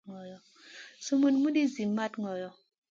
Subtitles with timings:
[1.05, 2.49] Sumun muɗi ci mat ŋolo.